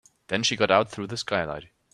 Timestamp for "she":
0.41-0.55